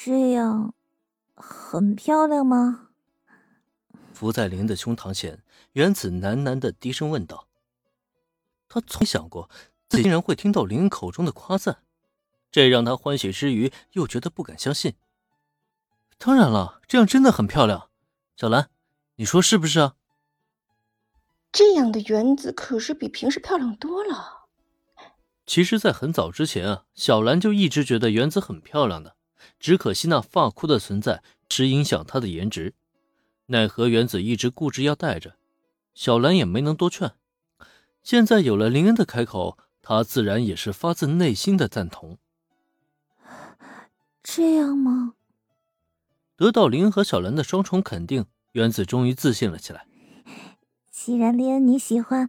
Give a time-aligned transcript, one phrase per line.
[0.00, 0.74] 这样
[1.34, 2.90] 很漂亮吗？
[4.14, 7.48] 伏在林的胸膛前，原子喃喃的低声问道。
[8.68, 9.50] 他从没想过
[9.88, 11.82] 自己竟然会听到林口中的夸赞，
[12.52, 14.94] 这让他欢喜之余又觉得不敢相信。
[16.16, 17.90] 当然了，这样真的很漂亮，
[18.36, 18.70] 小兰，
[19.16, 19.96] 你说是不是啊？
[21.50, 24.46] 这样的原子可是比平时漂亮多了。
[25.44, 29.16] 其实，在很早之前啊，小兰就一直觉得原子很漂亮的，
[29.58, 32.74] 只可惜那发箍的存在只影响她的颜值，
[33.46, 35.36] 奈何原子一直固执要戴着，
[35.94, 37.12] 小兰也没能多劝。
[38.02, 42.18] 现在有了林恩的开口，她自然也是发自内心的赞同。
[44.22, 45.14] 这样吗？
[46.36, 49.86] 得到林恩和小兰的双重肯定，原子终于自信了起来。
[50.90, 52.28] 既然林恩你喜欢，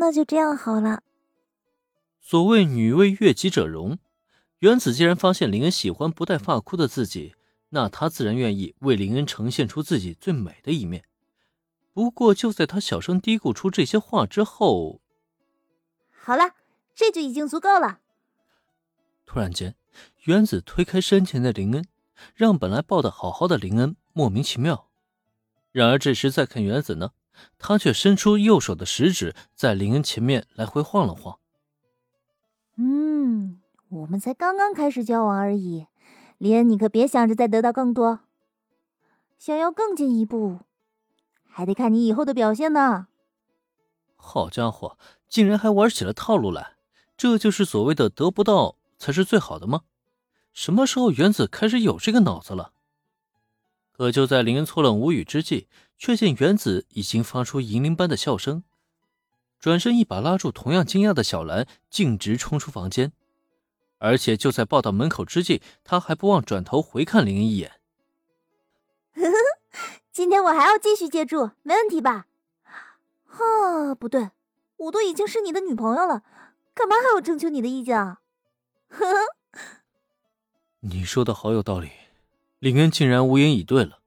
[0.00, 1.02] 那就这样好了。
[2.20, 3.98] 所谓女为悦己者容，
[4.60, 7.34] 原子既然发现林恩喜欢不戴发箍的自己，
[7.70, 11.04] 那他自然愿意为林恩呈现出自己最美的一面。
[11.92, 15.00] 不过，就在他小声嘀咕出这些话之后，
[16.10, 16.54] 好了，
[16.94, 18.00] 这就已经足够了。
[19.26, 19.76] 突然间，
[20.24, 21.84] 原子推开身前的林恩，
[22.34, 24.88] 让本来抱得好好的林恩莫名其妙。
[25.70, 27.12] 然而这时再看原子呢，
[27.58, 31.38] 他却伸出右手的食指在林恩前面来回晃了晃。
[33.90, 35.86] 我们才刚刚开始交往而已，
[36.36, 38.20] 林恩，你可别想着再得到更多。
[39.38, 40.58] 想要更进一步，
[41.48, 43.06] 还得看你以后的表现呢。
[44.16, 46.74] 好家伙，竟然还玩起了套路来！
[47.16, 49.82] 这就是所谓的得不到才是最好的吗？
[50.52, 52.72] 什么时候原子开始有这个脑子了？
[53.92, 55.66] 可就在林恩错乱无语之际，
[55.96, 58.62] 却见原子已经发出银铃般的笑声。
[59.58, 63.12] 转身一把拉住同样惊讶的小兰，径直冲出房间，
[63.98, 67.72] 而且就在报到门口之际，他还不忘转头回看林恩一眼。
[69.14, 69.36] 呵呵，
[70.12, 72.26] 今天我还要继续接住，没问题吧？
[73.26, 74.30] 哈，不对，
[74.76, 76.22] 我都已经是你的女朋友了，
[76.74, 78.20] 干嘛还要征求你的意见啊？
[78.88, 79.14] 呵呵，
[80.80, 81.90] 你说的好有道理，
[82.58, 83.98] 林恩竟然无言以对了，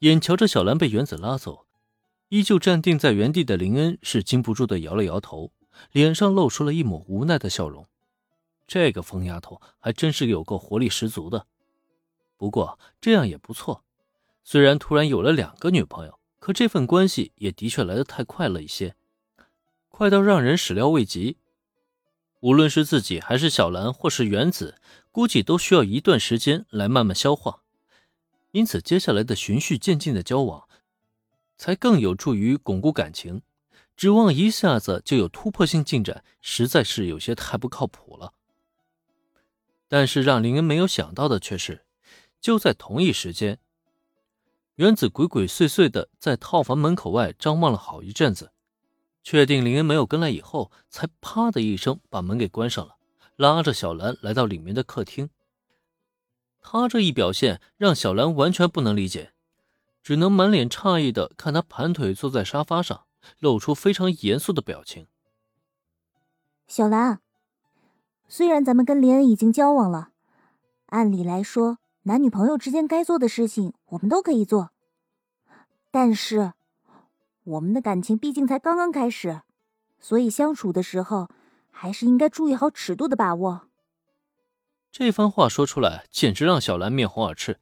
[0.00, 1.66] 眼瞧着小兰被原子拉走。
[2.28, 5.50] 依旧站定在原地的林恩是禁不住的摇了摇头，
[5.90, 7.88] 脸上露出了一抹无奈的笑容。
[8.70, 11.48] 这个疯丫头还真是有够活力十足的。
[12.36, 13.82] 不过这样也不错，
[14.44, 18.94] 虽然突然有了两个女朋友，可这份关系也的确来得太快了一些，
[19.88, 21.38] 快到让人始料未及。
[22.38, 27.64] 无论是自己还是小兰或是原子，估计都需要一段时间来慢慢消化。
[28.52, 30.68] 因此，接下来的循序渐进的交往。
[31.58, 33.42] 才更有助于巩固感情，
[33.96, 38.32] 指望一下子就有突破性进展，实在是有些太不靠谱了。
[39.90, 41.84] 但是让林恩没有想到的却是，
[42.40, 43.58] 就在同一时间，
[44.76, 48.52] 原子鬼鬼祟祟的在套房门口外张望了好一阵子，
[49.24, 52.98] 确定林恩没有跟来以后，才啪的一声把门给关上了，
[53.34, 55.28] 拉着小兰来到里面的客厅。
[56.60, 59.32] 他这一表现让小兰完全不能理解。
[60.02, 63.04] 只能满脸诧异的看他盘腿坐在沙发上，
[63.38, 65.06] 露出非常严肃的表情。
[66.66, 67.20] 小兰，
[68.32, 70.10] 虽然咱们跟林恩已经交往了，
[70.86, 74.70] 按理来说，男女朋友之间该做的事情我们都可以做，
[75.90, 76.52] 但是
[77.42, 79.40] 我们的感情毕竟才刚刚开始，
[79.98, 81.28] 所以相处的时候
[81.72, 83.62] 还是应该注意好尺度的把握。
[84.92, 87.58] 这番话说出来，简直让小兰面红耳赤。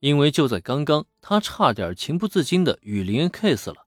[0.00, 3.84] 因为就在刚刚，他差点情不自禁的与林恩 kiss 了，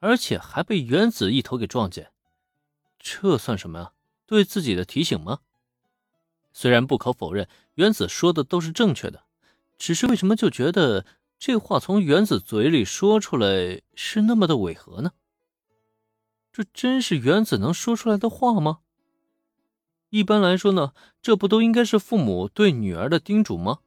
[0.00, 2.12] 而且还被原子一头给撞见，
[2.98, 3.92] 这算什么呀？
[4.26, 5.38] 对自己的提醒吗？
[6.52, 9.24] 虽然不可否认，原子说的都是正确的，
[9.78, 11.06] 只是为什么就觉得
[11.38, 15.12] 这话从原子嘴里说出来是那么的违和呢？
[16.52, 18.80] 这真是原子能说出来的话吗？
[20.10, 20.92] 一般来说呢，
[21.22, 23.78] 这不都应该是父母对女儿的叮嘱吗？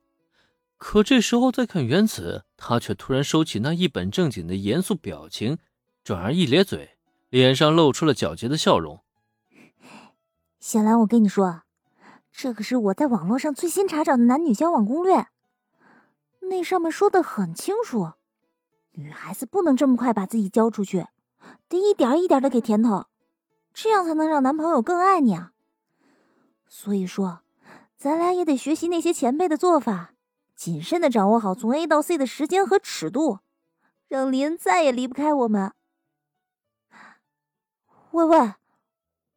[0.78, 5.60] 可这时候再看原子，他却突然收起那一本正经的严肃表情，
[6.04, 6.98] 转而一咧嘴，
[7.30, 9.04] 脸上露出了狡黠的笑容。
[10.60, 11.62] 小兰，我跟你说，
[12.38, 15.28] 这可是我在网络上最新查找的男女交往攻略，
[16.42, 18.12] 那上面说的很清楚，
[18.92, 21.08] 女孩子不能这么快把自己交出去，
[21.70, 23.06] 得一点一点的给甜头，
[23.74, 25.54] 这样才能让男朋友更爱你啊。
[26.68, 27.40] 所以说，
[27.98, 30.12] 咱俩也得学习那些前辈的做法。
[30.56, 33.40] 谨慎的掌握好从 A 到 C 的时间和尺度，
[34.08, 35.74] 让林再也离不开我们。
[38.12, 38.54] 喂喂，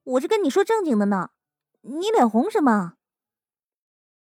[0.04, 1.30] 我这跟你说正经的呢，
[1.90, 2.97] 你脸红什么？